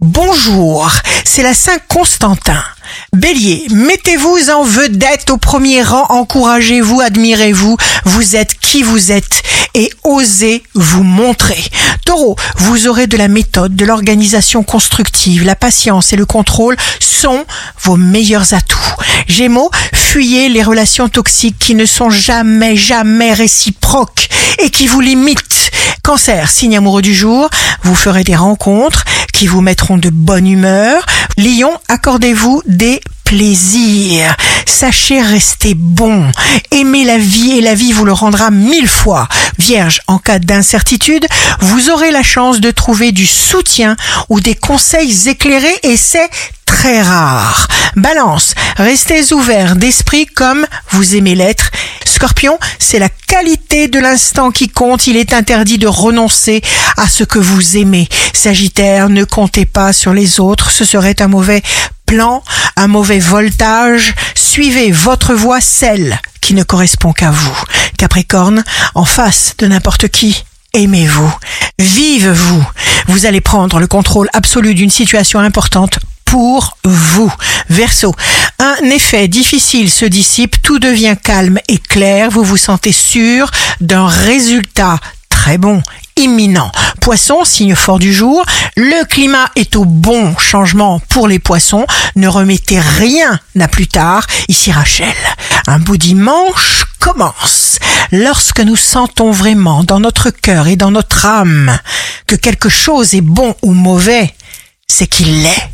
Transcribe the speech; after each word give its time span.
Bonjour, 0.00 0.90
c'est 1.24 1.42
la 1.42 1.52
Saint 1.52 1.76
Constantin. 1.88 2.64
Bélier, 3.12 3.66
mettez-vous 3.70 4.48
en 4.48 4.64
vedette 4.64 5.28
au 5.28 5.36
premier 5.36 5.82
rang, 5.82 6.06
encouragez-vous, 6.08 7.02
admirez-vous, 7.02 7.76
vous 8.06 8.34
êtes 8.34 8.58
qui 8.58 8.82
vous 8.82 9.12
êtes 9.12 9.42
et 9.74 9.92
osez 10.02 10.62
vous 10.72 11.02
montrer. 11.02 11.62
Taureau, 12.06 12.34
vous 12.56 12.88
aurez 12.88 13.08
de 13.08 13.18
la 13.18 13.28
méthode, 13.28 13.76
de 13.76 13.84
l'organisation 13.84 14.62
constructive, 14.62 15.44
la 15.44 15.54
patience 15.54 16.14
et 16.14 16.16
le 16.16 16.24
contrôle 16.24 16.78
sont 16.98 17.44
vos 17.82 17.96
meilleurs 17.96 18.54
atouts. 18.54 18.78
Gémeaux, 19.26 19.70
fuyez 19.92 20.48
les 20.48 20.62
relations 20.62 21.10
toxiques 21.10 21.58
qui 21.58 21.74
ne 21.74 21.84
sont 21.84 22.08
jamais, 22.08 22.74
jamais 22.74 23.34
réciproques 23.34 24.30
et 24.60 24.70
qui 24.70 24.86
vous 24.86 25.02
limitent. 25.02 25.70
Cancer, 26.02 26.50
signe 26.50 26.78
amoureux 26.78 27.02
du 27.02 27.14
jour, 27.14 27.50
vous 27.82 27.94
ferez 27.94 28.24
des 28.24 28.34
rencontres 28.34 29.04
qui 29.40 29.46
vous 29.46 29.62
mettront 29.62 29.96
de 29.96 30.10
bonne 30.10 30.46
humeur. 30.46 31.06
Lion, 31.38 31.72
accordez-vous 31.88 32.60
des 32.66 33.00
plaisirs. 33.24 34.36
Sachez 34.66 35.22
rester 35.22 35.72
bon. 35.74 36.30
Aimez 36.72 37.04
la 37.04 37.16
vie 37.16 37.52
et 37.52 37.62
la 37.62 37.74
vie 37.74 37.92
vous 37.92 38.04
le 38.04 38.12
rendra 38.12 38.50
mille 38.50 38.86
fois. 38.86 39.28
Vierge, 39.58 40.02
en 40.08 40.18
cas 40.18 40.38
d'incertitude, 40.38 41.26
vous 41.60 41.88
aurez 41.88 42.10
la 42.10 42.22
chance 42.22 42.60
de 42.60 42.70
trouver 42.70 43.12
du 43.12 43.26
soutien 43.26 43.96
ou 44.28 44.40
des 44.40 44.54
conseils 44.54 45.30
éclairés 45.30 45.78
et 45.84 45.96
c'est 45.96 46.28
très 46.66 47.00
rare. 47.00 47.66
Balance, 47.96 48.54
restez 48.76 49.32
ouvert 49.32 49.74
d'esprit 49.74 50.26
comme 50.26 50.66
vous 50.90 51.16
aimez 51.16 51.34
l'être. 51.34 51.70
Scorpion, 52.20 52.58
c'est 52.78 52.98
la 52.98 53.08
qualité 53.08 53.88
de 53.88 53.98
l'instant 53.98 54.50
qui 54.50 54.68
compte. 54.68 55.06
Il 55.06 55.16
est 55.16 55.32
interdit 55.32 55.78
de 55.78 55.86
renoncer 55.86 56.60
à 56.98 57.08
ce 57.08 57.24
que 57.24 57.38
vous 57.38 57.78
aimez. 57.78 58.10
Sagittaire, 58.34 59.08
ne 59.08 59.24
comptez 59.24 59.64
pas 59.64 59.94
sur 59.94 60.12
les 60.12 60.38
autres. 60.38 60.70
Ce 60.70 60.84
serait 60.84 61.22
un 61.22 61.28
mauvais 61.28 61.62
plan, 62.04 62.44
un 62.76 62.88
mauvais 62.88 63.20
voltage. 63.20 64.14
Suivez 64.34 64.92
votre 64.92 65.32
voie, 65.32 65.62
celle 65.62 66.20
qui 66.42 66.52
ne 66.52 66.62
correspond 66.62 67.14
qu'à 67.14 67.30
vous. 67.30 67.58
Capricorne, 67.96 68.64
en 68.94 69.06
face 69.06 69.54
de 69.56 69.66
n'importe 69.66 70.08
qui, 70.08 70.44
aimez-vous. 70.74 71.34
Vive-vous. 71.78 72.66
Vous 73.06 73.24
allez 73.24 73.40
prendre 73.40 73.80
le 73.80 73.86
contrôle 73.86 74.28
absolu 74.34 74.74
d'une 74.74 74.90
situation 74.90 75.40
importante 75.40 75.98
pour 76.26 76.76
vous. 76.84 77.32
Verseau, 77.70 78.14
un 78.60 78.90
effet 78.90 79.26
difficile 79.26 79.90
se 79.90 80.04
dissipe, 80.04 80.60
tout 80.60 80.78
devient 80.78 81.16
calme 81.20 81.58
et 81.66 81.78
clair, 81.78 82.30
vous 82.30 82.44
vous 82.44 82.58
sentez 82.58 82.92
sûr 82.92 83.50
d'un 83.80 84.06
résultat 84.06 84.98
très 85.30 85.56
bon, 85.56 85.82
imminent. 86.16 86.70
Poisson, 87.00 87.44
signe 87.44 87.74
fort 87.74 87.98
du 87.98 88.12
jour, 88.12 88.44
le 88.76 89.06
climat 89.06 89.50
est 89.56 89.76
au 89.76 89.86
bon 89.86 90.36
changement 90.36 91.00
pour 91.08 91.26
les 91.26 91.38
poissons, 91.38 91.86
ne 92.16 92.28
remettez 92.28 92.78
rien 92.78 93.40
à 93.58 93.66
plus 93.66 93.86
tard. 93.86 94.26
Ici 94.48 94.70
Rachel, 94.70 95.14
un 95.66 95.78
beau 95.78 95.96
dimanche 95.96 96.84
commence 96.98 97.78
lorsque 98.12 98.60
nous 98.60 98.76
sentons 98.76 99.30
vraiment 99.30 99.84
dans 99.84 100.00
notre 100.00 100.28
cœur 100.28 100.68
et 100.68 100.76
dans 100.76 100.90
notre 100.90 101.24
âme 101.24 101.78
que 102.26 102.36
quelque 102.36 102.68
chose 102.68 103.14
est 103.14 103.22
bon 103.22 103.54
ou 103.62 103.72
mauvais, 103.72 104.34
c'est 104.86 105.06
qu'il 105.06 105.44
l'est. 105.44 105.70